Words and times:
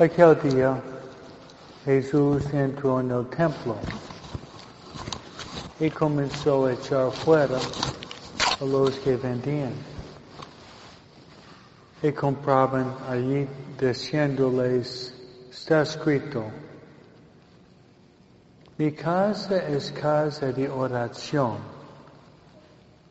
Aquel 0.00 0.38
día 0.42 0.80
Jesús 1.84 2.44
entró 2.52 3.00
en 3.00 3.10
el 3.10 3.26
templo 3.30 3.74
y 5.80 5.90
comenzó 5.90 6.66
a 6.66 6.72
echar 6.74 7.10
fuera 7.10 7.58
a 8.60 8.64
los 8.64 8.94
que 9.00 9.16
vendían 9.16 9.72
y 12.00 12.12
compraban 12.12 12.94
allí 13.08 13.48
diciéndoles, 13.76 15.12
está 15.50 15.82
escrito, 15.82 16.44
mi 18.76 18.92
casa 18.92 19.66
es 19.66 19.90
casa 19.90 20.52
de 20.52 20.70
oración, 20.70 21.56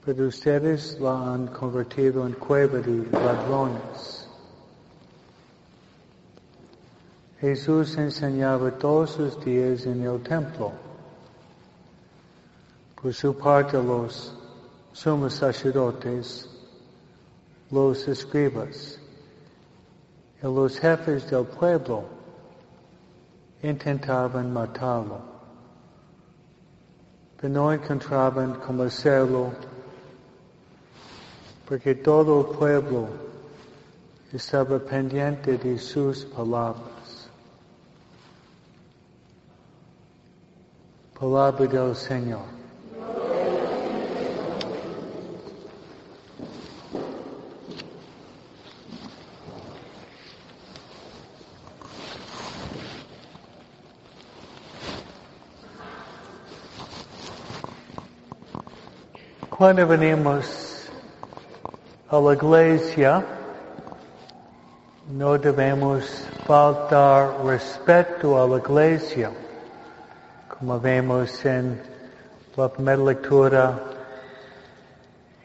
pero 0.05 0.27
ustedes 0.27 0.97
la 1.01 1.33
han 1.33 1.47
convertido 1.47 2.25
en 2.25 2.31
cueva 2.31 2.79
de 2.79 3.05
ladrones. 3.11 4.26
Jesús 7.39 7.95
enseñaba 7.97 8.71
todos 8.71 9.19
los 9.19 9.45
días 9.45 9.85
en 9.85 10.01
el 10.03 10.21
templo. 10.23 10.71
Por 12.99 13.13
su 13.13 13.37
parte 13.37 13.77
los 13.77 14.33
sumos 14.91 15.35
sacerdotes, 15.35 16.49
los 17.69 18.07
escribas 18.07 18.97
y 20.41 20.45
los 20.45 20.79
jefes 20.79 21.29
del 21.29 21.45
pueblo 21.45 22.05
intentaban 23.61 24.51
matarlo, 24.51 25.21
pero 27.39 27.53
no 27.53 27.71
encontraban 27.71 28.55
cómo 28.55 28.83
hacerlo 28.83 29.51
porque 31.67 31.93
todo 31.93 32.49
el 32.49 32.57
pueblo 32.57 33.07
estaba 34.33 34.79
pendiente 34.79 35.57
de 35.57 35.77
sus 35.77 36.25
palabras. 36.25 36.96
Palabra 41.19 41.95
Señor. 41.95 42.41
Cuando 59.49 59.87
venimos 59.87 60.87
a 62.09 62.19
la 62.19 62.33
iglesia, 62.33 63.25
no 65.09 65.35
debemos 65.39 66.27
faltar 66.45 67.43
respeto 67.43 68.39
a 68.39 68.47
la 68.47 68.57
iglesia 68.59 69.31
como 70.59 70.79
vemos 70.79 71.45
en 71.45 71.79
la 72.55 72.67
primera 72.67 72.97
lectura, 72.97 73.79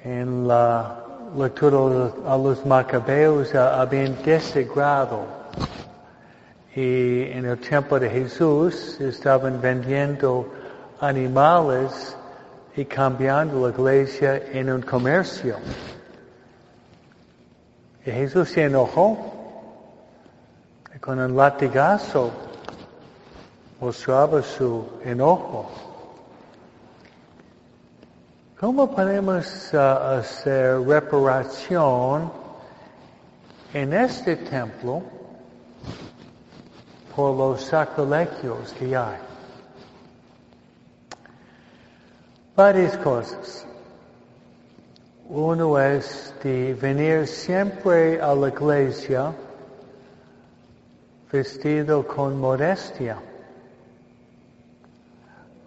en 0.04 0.48
la 0.48 1.04
lectura 1.36 2.10
a 2.26 2.38
los 2.38 2.64
macabeos, 2.64 3.54
habían 3.54 4.16
desagrado. 4.22 5.26
Y 6.74 7.24
en 7.24 7.44
el 7.44 7.58
tiempo 7.58 8.00
de 8.00 8.08
Jesús 8.08 8.98
estaban 9.00 9.60
vendiendo 9.60 10.50
animales 11.00 12.16
y 12.74 12.86
cambiando 12.86 13.68
la 13.68 13.74
iglesia 13.74 14.36
en 14.50 14.70
un 14.70 14.80
comercio. 14.80 15.56
Y 18.06 18.10
Jesús 18.10 18.48
se 18.48 18.64
enojó 18.64 19.18
con 21.02 21.18
un 21.18 21.36
latigazo 21.36 22.30
mostraba 23.82 24.40
su 24.42 24.86
enojo. 25.04 25.68
¿Cómo 28.60 28.88
podemos 28.88 29.74
uh, 29.74 29.76
hacer 30.20 30.80
reparación 30.82 32.30
en 33.74 33.92
este 33.92 34.36
templo 34.36 35.02
por 37.16 37.36
los 37.36 37.64
sacrilegios 37.64 38.72
que 38.74 38.96
hay? 38.96 39.18
Varias 42.54 42.96
cosas. 42.98 43.66
Uno 45.28 45.76
es 45.80 46.32
de 46.44 46.74
venir 46.74 47.26
siempre 47.26 48.22
a 48.22 48.32
la 48.32 48.46
iglesia 48.46 49.32
vestido 51.32 52.06
con 52.06 52.38
modestia. 52.38 53.18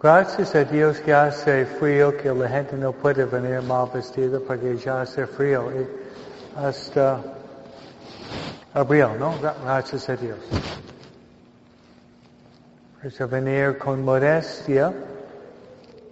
Gracias 0.06 0.54
a 0.54 0.62
Dios 0.62 1.00
que 1.00 1.12
hace 1.12 1.66
frío, 1.66 2.16
que 2.16 2.32
la 2.32 2.48
gente 2.48 2.76
no 2.76 2.92
puede 2.92 3.24
venir 3.24 3.60
mal 3.62 3.90
vestida 3.92 4.38
porque 4.38 4.76
ya 4.76 5.00
hace 5.00 5.26
frío. 5.26 5.64
Hasta 6.54 7.20
abril, 8.72 9.08
¿no? 9.18 9.34
Gracias 9.64 10.08
a 10.08 10.14
Dios. 10.14 10.38
Es 13.02 13.18
venir 13.28 13.78
con 13.78 14.04
modestia, 14.04 14.92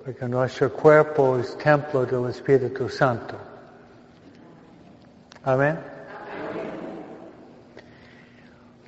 porque 0.04 0.26
nuestro 0.26 0.72
cuerpo 0.72 1.38
es 1.38 1.56
templo 1.56 2.04
del 2.04 2.30
Espíritu 2.30 2.88
Santo. 2.88 3.36
Amén. 5.44 5.78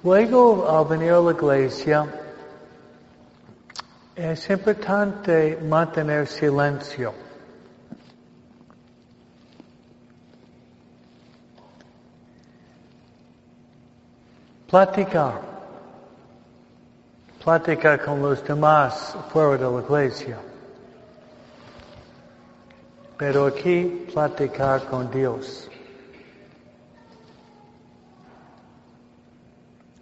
Luego, 0.02 0.68
al 0.68 0.84
venir 0.84 1.12
a 1.12 1.20
la 1.20 1.30
iglesia, 1.30 2.25
es 4.16 4.48
importante 4.48 5.58
mantener 5.62 6.26
silencio. 6.26 7.12
Platicar. 14.70 15.40
Platicar 17.44 18.04
con 18.04 18.22
los 18.22 18.42
demás 18.42 19.14
fuera 19.30 19.58
de 19.58 19.70
la 19.70 19.82
iglesia. 19.82 20.38
Pero 23.18 23.46
aquí 23.46 24.06
platicar 24.12 24.84
con 24.86 25.10
Dios. 25.10 25.70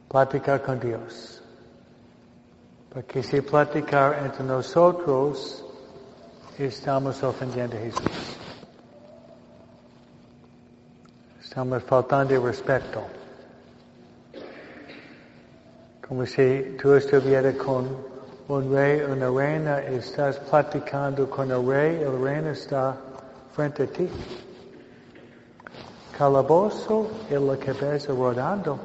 Platicar 0.09 0.63
con 0.63 0.79
Dios. 0.79 1.44
Porque 2.95 3.25
si 3.25 3.41
platicar 3.41 4.25
entre 4.25 4.45
nosotros, 4.45 5.65
estamos 6.57 7.21
ofendiendo 7.25 7.77
a 7.77 7.81
Jesús. 7.81 8.37
Estamos 11.43 11.83
faltando 11.83 12.41
respeto. 12.41 13.03
Como 16.07 16.25
si 16.25 16.77
tú 16.81 16.95
estuvieras 16.95 17.57
con 17.57 17.89
un 18.47 18.73
rey 18.73 19.01
una 19.01 19.29
reina, 19.29 19.81
estás 19.81 20.39
platicando 20.39 21.29
con 21.29 21.51
el 21.51 21.67
rey, 21.67 21.97
el 21.97 22.23
reina 22.23 22.53
está 22.53 22.97
frente 23.55 23.83
a 23.83 23.87
ti. 23.89 24.09
Calabozo 26.17 27.11
y 27.29 27.35
la 27.35 27.57
cabeza 27.57 28.13
rodando. 28.13 28.79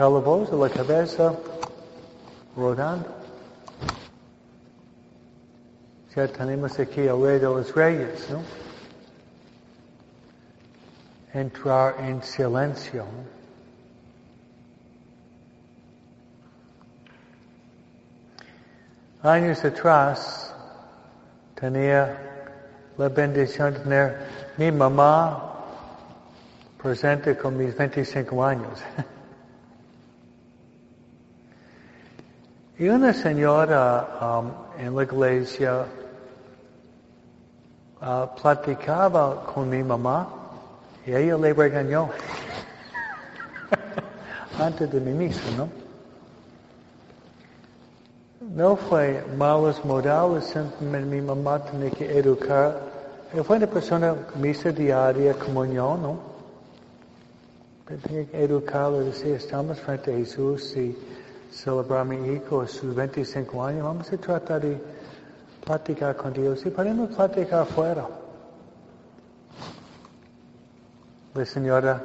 Calabozo, 0.00 0.56
la 0.56 0.70
cabeza 0.70 1.34
rodando. 2.56 3.04
Ya 6.16 6.26
tenemos 6.26 6.78
aquí 6.78 7.02
el 7.02 7.20
rey 7.20 7.38
de 7.38 7.44
los 7.44 7.74
reyes, 7.74 8.30
¿no? 8.30 8.40
Entrar 11.38 11.96
en 12.00 12.22
silencio. 12.22 13.04
Años 19.22 19.62
atrás 19.66 20.54
tenía 21.56 22.16
la 22.96 23.08
bendición 23.10 23.74
de 23.74 23.80
tener 23.80 24.18
mi 24.56 24.72
mamá 24.72 25.62
presente 26.82 27.36
con 27.36 27.58
mis 27.58 27.76
25 27.76 28.42
años. 28.42 28.80
Y 32.80 32.88
una 32.88 33.12
señora 33.12 34.08
um, 34.22 34.50
en 34.78 34.96
la 34.96 35.02
iglesia 35.02 35.84
uh, 38.00 38.40
platicaba 38.40 39.44
con 39.44 39.68
mi 39.68 39.82
mamá 39.82 40.26
y 41.04 41.12
ella 41.12 41.36
le 41.36 41.52
regañó 41.52 42.08
antes 44.58 44.90
de 44.90 44.98
mi 44.98 45.12
misa, 45.12 45.42
¿no? 45.58 45.68
No 48.48 48.76
fue 48.76 49.26
malos 49.36 49.84
modales, 49.84 50.44
simplemente 50.44 51.16
mi 51.16 51.20
mamá 51.20 51.62
tenía 51.62 51.90
que 51.90 52.18
educar. 52.18 52.80
Fue 53.44 53.58
una 53.58 53.66
persona 53.66 54.14
misa 54.36 54.72
diaria, 54.72 55.34
comunión, 55.34 56.00
¿no? 56.00 56.18
Tenía 57.84 58.24
que 58.24 58.42
educarlo, 58.42 59.00
decir, 59.00 59.34
estamos 59.34 59.78
frente 59.80 60.14
a 60.14 60.16
Jesús 60.16 60.74
y 60.78 60.96
celebrar 61.50 62.04
mi 62.06 62.34
hijo 62.34 62.66
sus 62.66 62.94
25 62.94 63.64
años, 63.64 63.84
vamos 63.84 64.12
a 64.12 64.16
tratar 64.16 64.60
de 64.60 64.80
platicar 65.64 66.16
con 66.16 66.32
Dios 66.32 66.64
y 66.64 66.70
podemos 66.70 67.14
platicar 67.14 67.60
afuera. 67.60 68.06
La 71.34 71.44
señora 71.44 72.02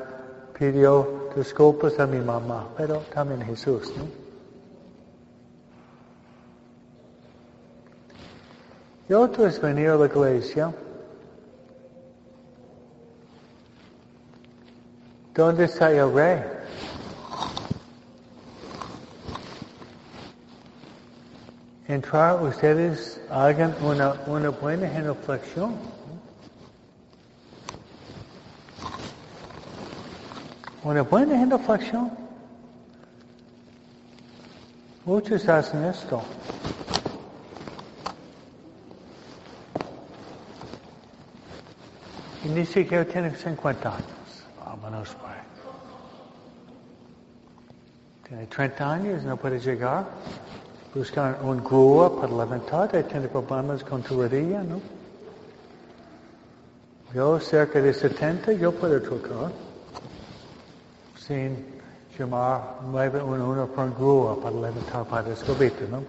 pidió 0.57 1.29
disculpas 1.35 1.99
a 1.99 2.05
mi 2.05 2.19
mamá, 2.19 2.69
pero 2.77 2.99
también 3.13 3.41
Jesús, 3.41 3.93
¿no? 3.97 4.25
Y 9.07 9.13
otro 9.13 9.45
es 9.45 9.61
venir 9.61 9.89
a 9.89 9.95
la 9.95 10.07
iglesia. 10.07 10.73
¿Dónde 15.33 15.65
está 15.65 15.91
el 15.91 16.11
rey? 16.11 16.43
Entrar, 21.95 22.43
ustedes 22.43 23.21
hagan 23.31 23.73
una, 23.81 24.15
una 24.27 24.49
buena 24.49 24.85
genuflexión. 24.89 25.75
Una 30.83 31.03
buena 31.03 31.37
genuflexión. 31.37 32.11
Muchos 35.05 35.47
hacen 35.47 35.85
esto. 35.85 36.21
Y 42.43 42.49
ni 42.49 42.65
siquiera 42.65 43.05
tienen 43.05 43.33
50 43.33 43.89
años. 43.89 44.45
Vámonos, 44.65 45.15
pues. 45.15 45.33
Tiene 48.27 48.47
30 48.47 48.91
años, 48.91 49.23
no 49.23 49.37
puede 49.37 49.59
llegar. 49.59 50.05
Buscar 50.95 51.39
un 51.43 51.61
grúa 51.61 52.15
para 52.15 52.31
levantar, 52.33 52.89
tiene 53.03 53.27
problemas 53.27 53.83
con 53.83 54.01
tu 54.01 54.21
rodilla, 54.21 54.63
¿no? 54.63 54.79
Yo, 57.13 57.37
cerca 57.41 57.81
de 57.81 57.93
70, 57.93 58.53
yo 58.53 58.71
puedo 58.71 59.01
tocar. 59.01 59.51
Sin 61.17 61.65
llamar 62.17 62.77
911 62.89 63.73
por 63.73 63.83
un 63.83 63.93
grúa 63.93 64.39
para 64.39 64.55
levantar 64.55 65.05
para 65.05 65.33
escobito, 65.33 65.85
¿no? 65.91 66.01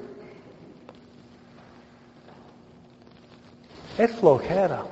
Es 3.99 4.12
flojera 4.12 4.85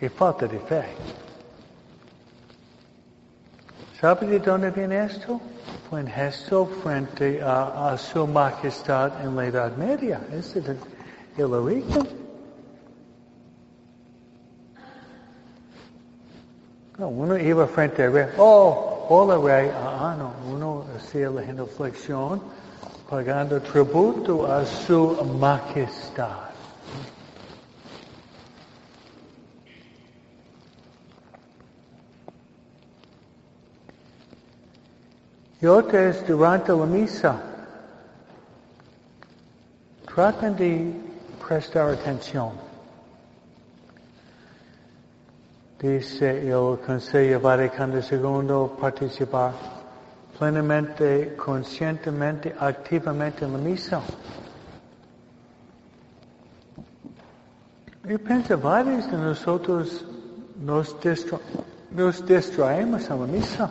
y 0.00 0.08
falta 0.08 0.46
de 0.46 0.58
fe. 0.58 0.84
¿Sabe 4.00 4.26
de 4.26 4.38
dónde 4.40 4.70
viene 4.70 5.04
esto? 5.04 5.40
En 5.92 6.06
gesto 6.08 6.66
frente 6.82 7.40
a, 7.42 7.96
su 7.96 8.26
majestad 8.26 9.24
en 9.24 9.36
la 9.36 9.46
Edad 9.46 9.76
Media. 9.76 10.20
Es 10.32 10.56
el, 10.56 10.76
el 11.36 11.54
origen. 11.54 12.08
No, 16.98 17.08
uno 17.08 17.38
iba 17.38 17.66
frente 17.66 18.02
al 18.02 18.12
rey. 18.12 18.26
Oh, 18.36 19.06
hola 19.08 19.38
rey. 19.38 19.70
Ah, 19.72 19.98
ah, 20.00 20.16
no. 20.18 20.32
Uno 20.52 20.84
hacía 20.96 21.30
la 21.30 21.42
genuflexión 21.42 22.40
pagando 23.08 23.60
tributo 23.60 24.50
a 24.50 24.64
su 24.64 25.14
majestad. 25.38 26.55
Y 35.60 35.66
otra 35.66 36.12
durante 36.12 36.72
la 36.72 36.84
misa. 36.84 37.40
Traten 40.14 40.56
de 40.56 40.94
prestar 41.46 41.90
atención. 41.90 42.52
Dice 45.78 46.48
el 46.48 46.78
Consejo 46.86 47.40
Vaticano 47.40 48.00
II 48.00 48.78
participar 48.80 49.52
plenamente, 50.38 51.34
conscientemente, 51.36 52.54
activamente 52.58 53.44
en 53.44 53.52
la 53.52 53.58
misa. 53.58 54.00
Y 58.08 58.18
pienso, 58.18 58.58
varios 58.58 59.10
de 59.10 59.16
nosotros 59.16 60.04
nos, 60.60 60.96
nos 61.90 62.26
distraemos 62.26 63.10
en 63.10 63.20
la 63.20 63.26
misa. 63.26 63.70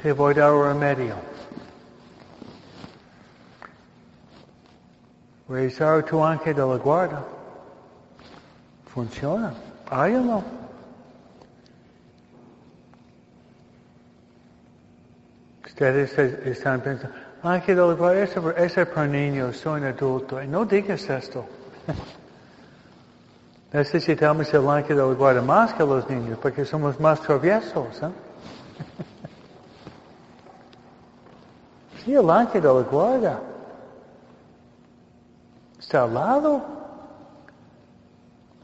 Te 0.00 0.12
voy 0.12 0.32
a 0.34 0.36
dar 0.36 0.52
un 0.52 0.64
remedio. 0.64 1.16
Rezar 5.48 6.04
tu 6.04 6.24
ángel 6.24 6.54
de 6.54 6.64
la 6.64 6.76
guarda. 6.76 7.24
Funciona. 8.94 9.52
Háganlo. 9.90 10.44
Ustedes 15.66 16.16
están 16.46 16.80
pensando, 16.80 17.14
ángel 17.42 17.76
de 17.76 17.86
la 17.86 17.92
guarda, 17.94 18.22
ese, 18.22 18.40
es 18.56 18.88
para 18.88 19.06
niños, 19.06 19.56
soy 19.56 19.80
un 19.80 19.86
adulto. 19.86 20.40
no 20.44 20.64
digas 20.64 21.08
esto. 21.10 21.44
Necesitamos 23.72 24.52
el 24.54 24.68
ángel 24.68 24.96
de 24.96 25.02
la 25.02 25.12
guarda 25.12 25.42
más 25.42 25.74
que 25.74 25.84
los 25.84 26.08
niños, 26.08 26.38
porque 26.40 26.64
somos 26.64 27.00
más 27.00 27.20
traviesos. 27.20 28.02
¿eh? 28.02 28.08
Sí, 32.08 32.14
el 32.14 32.30
ángel 32.30 32.64
la 32.64 32.72
guarda. 32.90 33.38
Está 35.78 36.04
al 36.04 36.14
lado. 36.14 36.62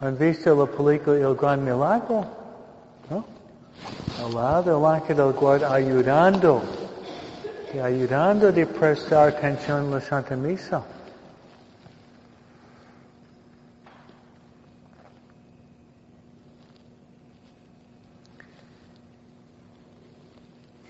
¿Han 0.00 0.16
visto 0.16 0.54
la 0.54 0.64
película 0.64 1.18
El 1.18 1.34
Gran 1.34 1.62
Milagro? 1.62 2.24
¿No? 3.10 3.22
Al 4.24 4.34
lado 4.34 4.78
el 4.78 4.94
ángel 4.94 5.18
la 5.18 5.24
guarda 5.24 5.74
ayudando. 5.74 6.62
Y 7.74 7.80
ayudando 7.80 8.50
de 8.50 8.66
prestar 8.66 9.28
atención 9.28 9.84
en 9.84 9.90
la 9.90 10.00
Santa 10.00 10.36
Misa. 10.36 10.80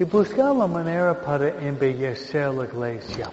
Y 0.05 0.07
buscar 0.07 0.55
la 0.55 0.67
manera 0.67 1.19
para 1.19 1.49
embellecer 1.67 2.53
la 2.53 2.65
iglesia. 2.65 3.31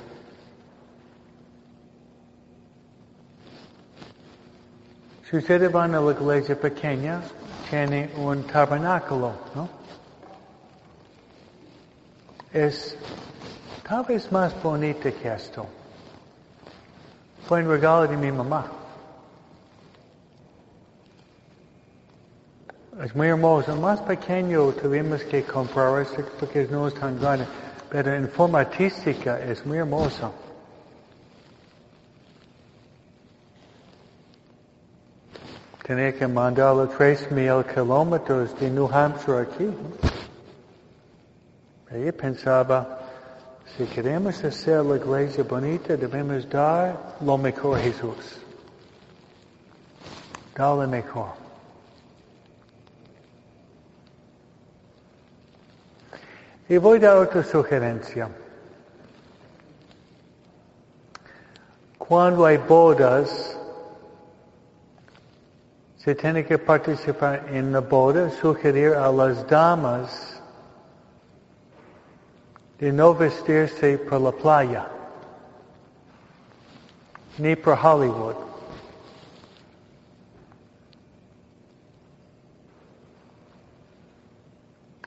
Si 5.29 5.35
ustedes 5.35 5.69
van 5.69 5.95
a 5.95 5.99
la 5.99 6.11
iglesia 6.13 6.57
pequeña, 6.57 7.21
tiene 7.69 8.09
un 8.15 8.43
tabernáculo, 8.43 9.33
¿no? 9.53 9.67
Es 12.53 12.95
tal 13.85 14.05
vez 14.05 14.31
más 14.31 14.53
bonito 14.63 15.09
que 15.21 15.33
esto. 15.33 15.65
Fue 17.47 17.63
un 17.63 17.69
regalo 17.69 18.07
de 18.07 18.15
mi 18.15 18.31
mamá. 18.31 18.80
Muy 23.15 23.29
hermoso. 23.29 23.75
Más 23.77 23.99
pequeño 24.01 24.71
tuvimos 24.73 25.23
que 25.23 25.43
comprar 25.43 26.01
este 26.03 26.21
porque 26.39 26.67
no 26.69 26.87
es 26.87 26.93
tan 26.93 27.19
grande. 27.19 27.47
Pero 27.89 28.13
en 28.13 28.29
forma 28.29 28.59
artística 28.59 29.39
es 29.39 29.65
muy 29.65 29.79
hermoso. 29.79 30.31
Tenía 35.83 36.13
que 36.13 36.27
mandarlo 36.27 36.87
tres 36.89 37.29
mil 37.31 37.65
kilómetros 37.65 38.57
de 38.59 38.69
New 38.69 38.87
Hampshire 38.87 39.41
aquí. 39.41 39.67
Ella 41.89 42.13
pensaba, 42.13 42.99
si 43.75 43.85
queremos 43.85 44.43
hacer 44.43 44.85
la 44.85 44.97
iglesia 44.97 45.43
bonita, 45.43 45.97
debemos 45.97 46.47
dar 46.47 47.17
lo 47.19 47.35
mejor 47.35 47.79
Jesús. 47.79 48.37
Dar 50.55 50.75
lo 50.75 50.87
mejor. 50.87 51.40
Y 56.71 56.77
voy 56.77 56.99
a 56.99 57.01
dar 57.01 57.17
otra 57.17 57.43
sugerencia. 57.43 58.29
Cuando 61.97 62.45
hay 62.45 62.55
bodas, 62.55 63.59
se 65.97 66.15
tiene 66.15 66.45
que 66.45 66.57
participar 66.57 67.43
en 67.49 67.73
la 67.73 67.81
boda, 67.81 68.29
sugerir 68.29 68.93
a 68.93 69.11
las 69.11 69.45
damas 69.49 70.41
de 72.79 72.93
no 72.93 73.15
vestirse 73.15 73.97
por 73.97 74.21
la 74.21 74.31
playa. 74.31 74.87
ni 77.37 77.53
por 77.57 77.77
Hollywood. 77.77 78.50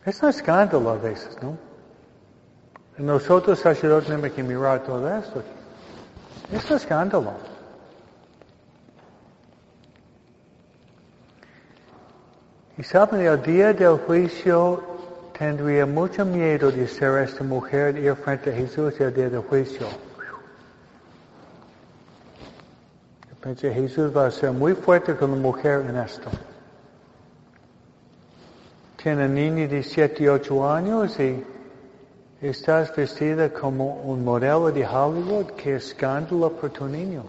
Es 0.05 0.23
un 0.23 0.29
escándalo 0.29 0.91
a 0.91 0.97
veces, 0.97 1.37
¿no? 1.43 1.57
Nosotros 2.99 3.59
sacerdotes 3.59 4.09
tenemos 4.09 4.31
que 4.31 4.43
mirar 4.43 4.83
todo 4.83 5.09
esto. 5.17 5.43
Es 6.53 6.71
un 6.71 6.77
escándalo. 6.77 7.33
Y 12.77 12.83
saben, 12.83 13.21
el 13.23 13.43
día 13.43 13.73
del 13.73 13.99
juicio 13.99 14.83
tendría 15.39 15.87
mucho 15.87 16.25
miedo 16.25 16.71
de 16.71 16.87
ser 16.87 17.23
esta 17.23 17.43
mujer 17.43 17.97
ir 17.97 18.15
frente 18.17 18.51
a 18.51 18.53
Jesús 18.53 19.01
el 19.01 19.15
día 19.15 19.31
del 19.31 19.41
juicio. 19.41 19.87
Yo 23.31 23.37
pensé, 23.41 23.73
Jesús 23.73 24.15
va 24.15 24.27
a 24.27 24.31
ser 24.31 24.53
muy 24.53 24.75
fuerte 24.75 25.17
con 25.17 25.31
la 25.31 25.37
mujer 25.37 25.81
en 25.89 25.97
esto 25.97 26.31
tiene 29.05 29.29
niño 29.29 29.69
de 29.69 29.83
7, 29.83 30.31
8 30.31 30.67
años 30.67 31.21
y 31.21 31.45
estás 32.41 32.97
vestida 32.97 33.53
como 33.53 33.97
un 33.97 34.25
modelo 34.25 34.73
de 34.73 34.87
Hollywood, 34.87 35.51
qué 35.59 35.75
escándalo 35.75 36.51
por 36.51 36.71
tu 36.71 36.87
niño. 36.87 37.23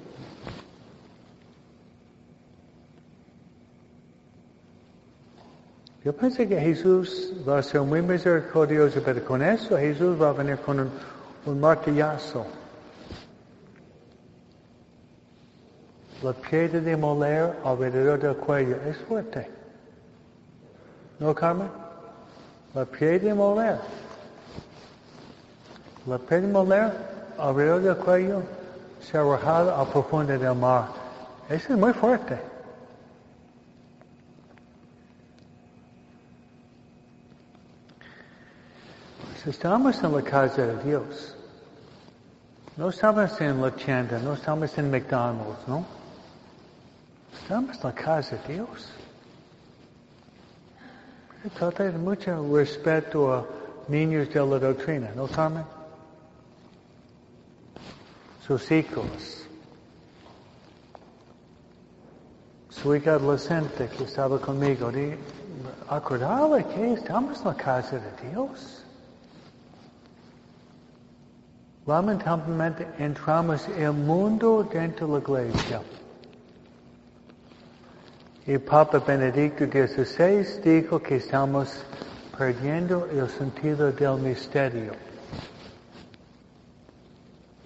Yo 6.06 6.16
pensé 6.16 6.48
que 6.48 6.62
Jesús 6.62 7.34
va 7.46 7.58
a 7.58 7.62
ser 7.62 7.82
muy 7.82 8.02
misericordioso, 8.02 9.02
pero 9.04 9.26
con 9.26 9.42
eso 9.42 9.78
Jesús 9.78 10.16
va 10.22 10.30
a 10.30 10.32
venir 10.32 10.58
con 10.60 10.80
un, 10.80 10.90
un 11.46 11.60
martillazo. 11.60 12.46
La 16.24 16.32
piedra 16.32 16.80
de 16.80 16.96
moler 16.96 17.54
alrededor 17.66 18.18
del 18.18 18.38
cuello 18.38 18.78
es 18.88 18.96
fuerte. 19.00 19.65
¿No, 21.20 21.34
Carmen? 21.34 21.70
La 22.74 22.86
de 22.86 23.34
moler. 23.34 23.80
La 26.06 26.18
de 26.18 26.42
moler 26.42 26.92
alrededor 27.38 27.82
del 27.82 27.98
cuello 27.98 28.44
se 29.02 29.18
ha 29.18 29.22
a 29.22 29.86
profundo 29.86 30.38
del 30.38 30.56
mar. 30.56 30.88
Eso 31.50 31.74
es 31.74 31.80
muy 31.80 31.94
fuerte. 31.94 32.38
Estamos 39.46 40.04
en 40.04 40.12
la 40.12 40.24
casa 40.24 40.66
de 40.66 40.84
Dios, 40.84 41.36
no 42.78 42.90
estamos 42.90 43.40
en 43.40 43.62
la 43.62 43.70
tienda, 43.70 44.18
no 44.18 44.34
estamos 44.34 44.76
en 44.76 44.90
McDonald's, 44.90 45.68
¿no? 45.68 45.86
Estamos 47.44 47.78
en 47.78 47.84
la 47.84 47.94
casa 47.94 48.38
de 48.38 48.54
Dios. 48.56 48.90
Trata 51.54 51.84
de 51.84 51.92
mucho 51.92 52.44
respeto 52.56 53.32
a 53.32 53.46
niños 53.88 54.30
de 54.30 54.40
la 54.40 54.58
doctrina, 54.58 55.12
¿no, 55.16 55.28
Carmen? 55.28 55.64
Sus 58.46 58.72
hijos. 58.72 59.48
Su 62.70 62.96
hija 62.96 63.14
adolescente 63.14 63.88
que 63.88 64.04
estaba 64.06 64.40
conmigo, 64.40 64.92
de, 64.92 65.18
que 66.74 66.94
estamos 66.94 67.40
en 67.40 67.46
la 67.46 67.54
casa 67.54 68.00
de 68.00 68.30
Dios. 68.30 68.84
Lamentablemente 71.86 72.88
entramos 72.98 73.68
el 73.78 73.94
mundo 73.94 74.68
dentro 74.72 75.20
de 75.20 75.32
la 75.32 75.44
iglesia. 75.44 75.82
Y 78.48 78.60
Papa 78.60 79.00
Benedicto 79.00 79.66
XVI 79.66 80.62
dijo 80.64 81.02
que 81.02 81.16
estamos 81.16 81.84
perdiendo 82.38 83.08
el 83.08 83.28
sentido 83.28 83.92
del 83.92 84.18
misterio. 84.20 84.92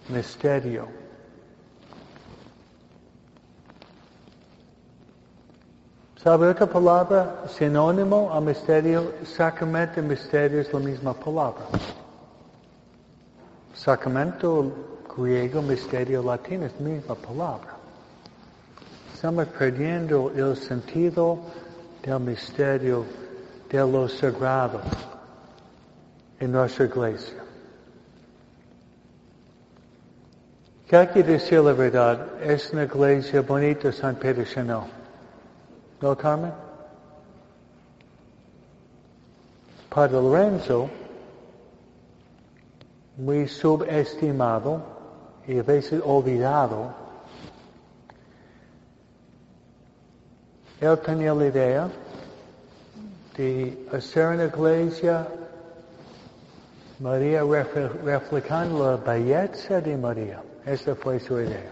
Misterio. 0.08 0.88
¿Sabe 6.16 6.48
otra 6.48 6.68
palabra 6.68 7.44
sinónimo 7.48 8.32
a 8.32 8.40
misterio? 8.40 9.14
Sacramento 9.26 10.00
y 10.00 10.04
misterio 10.04 10.62
es 10.62 10.72
la 10.72 10.80
misma 10.80 11.14
palabra. 11.14 11.66
Sacramento 13.74 14.72
griego, 15.14 15.62
misterio 15.62 16.24
latino 16.24 16.66
es 16.68 16.74
la 16.80 16.88
misma 16.88 17.16
palabra. 17.16 17.79
Estamos 19.20 19.48
perdiendo 19.48 20.32
el 20.34 20.56
sentido 20.56 21.40
del 22.02 22.22
misterio 22.22 23.04
de 23.70 23.80
lo 23.80 24.08
sagrado 24.08 24.80
en 26.40 26.54
nuestra 26.54 26.86
iglesia. 26.86 27.44
¿Qué 30.88 30.96
hay 30.96 31.08
que 31.08 31.22
decir 31.22 31.60
la 31.60 31.74
verdad? 31.74 32.42
Es 32.42 32.72
una 32.72 32.86
iglesia 32.86 33.42
bonita 33.42 33.92
San 33.92 34.16
Pedro 34.16 34.46
Chanel. 34.46 34.84
¿No, 36.00 36.16
Carmen? 36.16 36.54
Padre 39.90 40.14
Lorenzo, 40.14 40.90
muy 43.18 43.50
subestimado 43.50 44.82
y 45.46 45.60
a 45.60 45.64
veces 45.64 46.02
olvidado, 46.06 47.09
Él 50.82 50.98
tenía 51.00 51.34
la 51.34 51.48
idea 51.48 51.90
de 53.36 53.88
hacer 53.92 54.28
una 54.28 54.46
iglesia 54.46 55.28
María 57.00 57.44
reflejando 58.04 58.92
la 58.92 58.98
belleza 58.98 59.82
de 59.82 59.98
María. 59.98 60.42
Esa 60.66 60.96
fue 60.96 61.20
su 61.20 61.40
idea. 61.40 61.72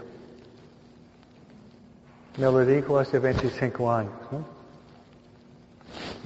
Me 2.36 2.44
lo 2.44 2.64
dijo 2.64 2.98
hace 2.98 3.18
25 3.18 3.92
años. 3.92 4.12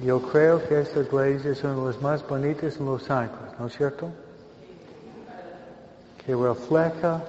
Yo 0.03 0.21
creo 0.21 0.65
que 0.67 0.81
esta 0.81 0.99
iglesia 0.99 1.51
es 1.51 1.63
una 1.63 1.75
de 1.75 1.85
las 1.85 2.01
más 2.01 2.27
bonitas 2.27 2.77
en 2.77 2.85
Los 2.85 3.09
Ángeles, 3.09 3.53
¿no 3.59 3.67
es 3.67 3.77
cierto? 3.77 4.09
Que 6.25 6.35
refleja 6.35 7.21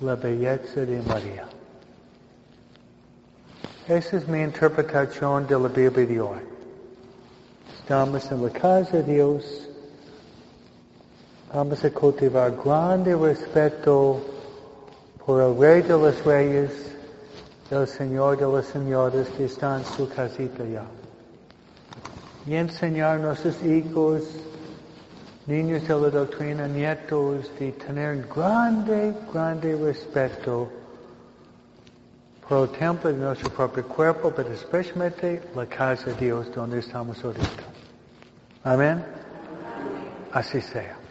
la 0.00 0.14
belleza 0.16 0.80
de 0.80 1.02
María. 1.02 1.46
Esa 3.88 4.16
es 4.16 4.26
mi 4.26 4.42
interpretación 4.42 5.46
de 5.46 5.56
la 5.56 5.68
Biblia 5.68 6.06
de 6.06 6.20
hoy. 6.20 6.40
Estamos 7.78 8.28
en 8.32 8.42
la 8.42 8.50
casa 8.50 8.96
de 8.96 9.14
Dios. 9.14 9.68
Vamos 11.54 11.84
a 11.84 11.90
cultivar 11.92 12.50
grande 12.56 13.14
respeto 13.14 14.20
por 15.24 15.40
el 15.40 15.56
Rey 15.56 15.82
de 15.82 15.90
los 15.90 16.24
Reyes, 16.24 16.72
el 17.70 17.86
Señor 17.86 18.38
de 18.38 18.48
las 18.48 18.66
Señoras 18.66 19.28
que 19.36 19.44
está 19.44 19.78
en 19.78 19.84
su 19.84 20.08
casita 20.08 20.64
ya. 20.64 20.84
Y 22.44 22.56
enseñar 22.56 23.18
a 23.18 23.18
nuestros 23.18 23.62
hijos, 23.62 24.24
niños 25.46 25.86
de 25.86 25.94
la 25.94 26.10
doctrina, 26.10 26.66
nietos, 26.66 27.52
de 27.60 27.70
tener 27.70 28.26
grande, 28.34 29.14
grande 29.32 29.76
respeto 29.76 30.72
por 32.48 32.68
el 32.68 32.78
templo 32.78 33.12
de 33.12 33.18
nuestro 33.18 33.50
propio 33.50 33.86
cuerpo, 33.86 34.32
pero 34.34 34.52
especialmente 34.52 35.42
la 35.54 35.66
casa 35.66 36.10
de 36.10 36.14
Dios 36.26 36.52
donde 36.54 36.78
estamos 36.78 37.22
ahorita. 37.24 37.62
Amén. 38.64 39.04
Así 40.32 40.60
sea. 40.60 41.05